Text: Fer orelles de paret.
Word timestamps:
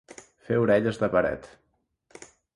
Fer 0.47 0.57
orelles 0.61 0.97
de 1.03 1.11
paret. 1.17 1.47